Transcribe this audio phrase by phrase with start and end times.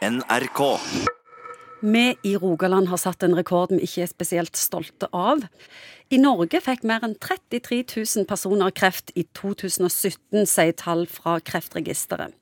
[0.00, 0.80] NRK.
[1.80, 5.42] Vi i Rogaland har satt en rekord vi ikke er spesielt stolte av.
[6.08, 12.32] I Norge fikk mer enn 33 000 personer kreft i 2017, sier tall fra Kreftregisteret.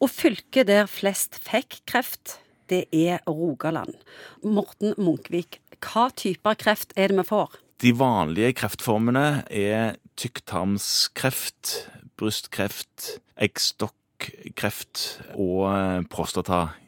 [0.00, 2.38] Og fylket der flest fikk kreft,
[2.72, 3.92] det er Rogaland.
[4.40, 7.60] Morten Munkvik, hva typer kreft er det vi får?
[7.84, 11.76] De vanlige kreftformene er tykktarmskreft,
[12.16, 15.04] brystkreft, eggstokkreft
[15.36, 16.82] og prostatakreft.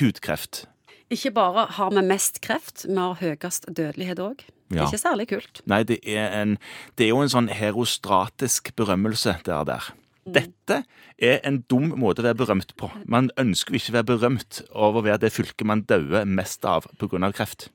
[0.00, 0.64] Hudkreft.
[1.12, 4.44] Ikke bare har vi mest kreft, vi har høyest dødelighet òg.
[4.72, 4.86] Ja.
[4.88, 5.60] ikke særlig kult.
[5.70, 6.56] Nei, det er, en,
[6.98, 9.90] det er jo en sånn herostratisk berømmelse, det er der.
[10.24, 10.80] Dette
[11.20, 12.88] er en dum måte å være berømt på.
[13.04, 16.64] Man ønsker jo ikke å være berømt over å være det fylket man dauer mest
[16.64, 17.30] av pga.
[17.36, 17.68] kreft.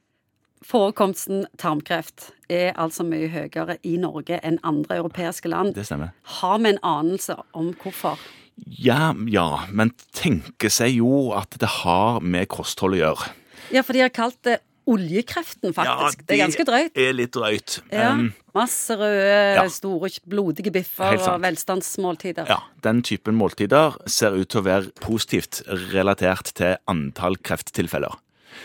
[0.65, 5.75] Forekomsten tarmkreft er altså mye høyere i Norge enn andre europeiske land.
[5.77, 6.11] Det stemmer.
[6.41, 8.19] Har vi en anelse om hvorfor?
[8.67, 13.29] Ja, ja, men tenker seg jo at det har med kosthold å gjøre.
[13.73, 14.59] Ja, for de har kalt det
[14.89, 16.23] oljekreften, faktisk.
[16.25, 16.95] det er ganske drøyt.
[16.97, 17.79] er litt drøyt.
[17.93, 19.67] Ja, Um, Masse røde, ja.
[19.69, 22.49] store, blodige biffer og velstandsmåltider.
[22.49, 25.61] ja, den typen måltider ser ut til å være positivt
[25.93, 28.17] relatert til antall krefttilfeller.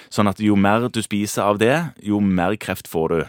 [0.08, 3.24] Sånn at jo mer du spiser av det, jo mer kreft får du.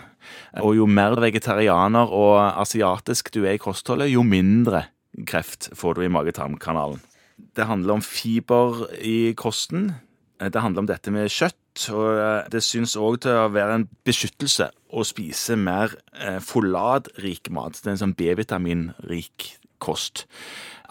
[0.63, 4.85] Og jo mer vegetarianer og asiatisk du er i kostholdet, jo mindre
[5.27, 6.99] kreft får du i mage-tarm-kanalen.
[7.55, 9.93] Det handler om fiber i kosten.
[10.39, 14.69] Det handler om dette med kjøtt, og det syns òg til å være en beskyttelse
[14.95, 15.95] å spise mer
[16.43, 17.79] folladrik mat.
[17.79, 20.25] Det er en sånn B-vitaminrik kost.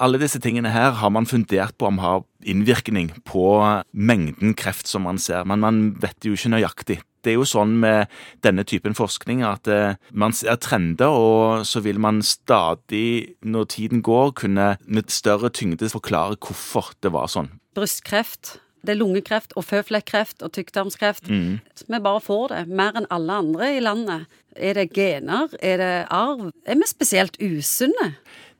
[0.00, 3.46] Alle disse tingene her har man fundert på om har innvirkning på
[3.92, 7.00] mengden kreft som man ser, men man vet jo ikke nøyaktig.
[7.24, 8.12] Det er jo sånn med
[8.44, 14.04] denne typen forskning at eh, man ser trender, og så vil man stadig, når tiden
[14.04, 17.50] går, kunne med større tyngde forklare hvorfor det var sånn.
[17.74, 21.30] Brystkreft, det er lungekreft og føflekkreft og tykktarmskreft.
[21.32, 21.60] Mm.
[21.88, 24.28] Vi bare får det, mer enn alle andre i landet.
[24.56, 25.48] Er det gener?
[25.62, 26.50] Er det arv?
[26.66, 28.14] Er vi spesielt usunne?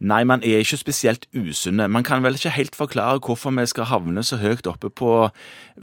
[0.05, 1.87] Nei, man er ikke spesielt usunne.
[1.89, 5.29] Man kan vel ikke helt forklare hvorfor vi skal havne så høyt oppe på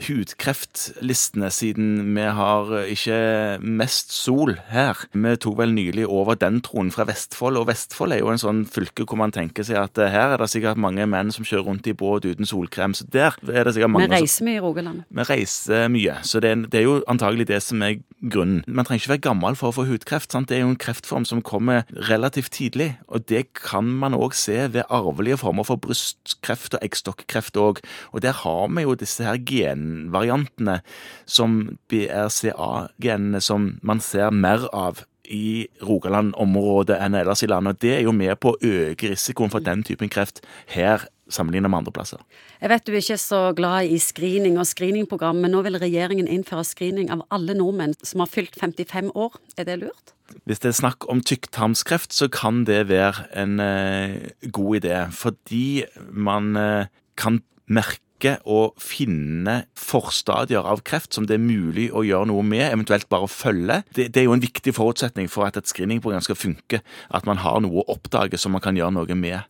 [0.04, 5.00] hudkreftlistene, siden vi har ikke mest sol her.
[5.12, 8.62] Vi tok vel nylig over den tronen fra Vestfold, og Vestfold er jo en sånn
[8.68, 11.66] fylke hvor man tenker seg at eh, her er det sikkert mange menn som kjører
[11.70, 14.62] rundt i båt uten solkrem, så der er det sikkert mange Vi reiser mye i
[14.62, 15.02] Rogaland.
[15.08, 18.62] vi reiser mye, så det er, det er jo antagelig det som er grunnen.
[18.66, 20.32] Man trenger ikke være gammel for å få hudkreft.
[20.32, 20.48] sant?
[20.48, 24.68] Det er jo en kreftform som kommer relativt tidlig, og det kan man òg se
[24.72, 27.82] ved arvelige former for brystkreft og eggstokkreft òg.
[28.12, 30.80] Og der har vi jo disse her genvariantene
[31.26, 37.76] som BRCA-genene som man ser mer av i Rogaland-området enn ellers i landet.
[37.76, 41.72] Og det er jo med på å øke risikoen for den typen kreft her sammenlignet
[41.72, 42.22] med andre plasser.
[42.60, 46.30] Jeg vet du er ikke så glad i screening og screeningprogram, men nå vil regjeringen
[46.30, 49.38] innføre screening av alle nordmenn som har fylt 55 år.
[49.56, 50.14] Er det lurt?
[50.48, 54.96] Hvis det er snakk om tykktarmskreft, så kan det være en eh, god idé.
[55.12, 58.01] Fordi man eh, kan merke
[58.48, 63.28] og finne forstadier av kreft som det er mulig å gjøre noe med, eventuelt bare
[63.30, 63.80] følge.
[63.94, 66.82] Det, det er jo en viktig forutsetning for at et screeningprogram skal funke.
[67.10, 69.42] At man har noe å oppdage som man kan gjøre noe med.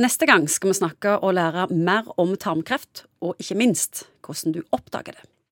[0.00, 4.62] Neste gang skal vi snakke og lære mer om tarmkreft, og ikke minst hvordan du
[4.70, 5.26] oppdager det.